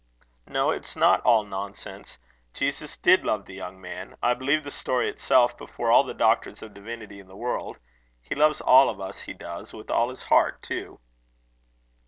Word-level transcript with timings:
"No, 0.47 0.71
it's 0.71 0.95
not 0.95 1.21
all 1.21 1.43
nonsense. 1.43 2.17
Jesus 2.55 2.97
did 2.97 3.23
love 3.23 3.45
the 3.45 3.53
young 3.53 3.79
man. 3.79 4.15
I 4.23 4.33
believe 4.33 4.63
the 4.63 4.71
story 4.71 5.07
itself 5.07 5.55
before 5.55 5.91
all 5.91 6.03
the 6.03 6.15
Doctors 6.15 6.63
of 6.63 6.73
Divinity 6.73 7.19
in 7.19 7.27
the 7.27 7.37
world. 7.37 7.77
He 8.19 8.33
loves 8.33 8.61
all 8.61 8.89
of 8.89 8.99
us, 8.99 9.21
he 9.21 9.33
does 9.35 9.73
with 9.73 9.91
all 9.91 10.09
his 10.09 10.23
heart, 10.23 10.63
too." 10.63 10.99